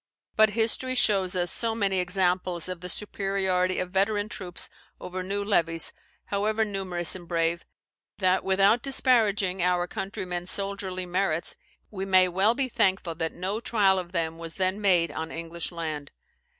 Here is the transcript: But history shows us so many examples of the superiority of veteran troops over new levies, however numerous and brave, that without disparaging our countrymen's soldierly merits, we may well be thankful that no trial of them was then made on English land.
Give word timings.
But 0.35 0.49
history 0.57 0.95
shows 0.95 1.35
us 1.35 1.51
so 1.51 1.75
many 1.75 1.99
examples 1.99 2.67
of 2.67 2.81
the 2.81 2.89
superiority 2.89 3.77
of 3.77 3.91
veteran 3.91 4.29
troops 4.29 4.67
over 4.99 5.21
new 5.21 5.43
levies, 5.43 5.93
however 6.25 6.65
numerous 6.65 7.15
and 7.15 7.27
brave, 7.27 7.67
that 8.17 8.43
without 8.43 8.81
disparaging 8.81 9.61
our 9.61 9.85
countrymen's 9.85 10.49
soldierly 10.49 11.05
merits, 11.05 11.55
we 11.91 12.05
may 12.05 12.27
well 12.27 12.55
be 12.55 12.67
thankful 12.67 13.13
that 13.13 13.33
no 13.33 13.59
trial 13.59 13.99
of 13.99 14.11
them 14.11 14.39
was 14.39 14.55
then 14.55 14.81
made 14.81 15.11
on 15.11 15.29
English 15.31 15.71
land. 15.71 16.09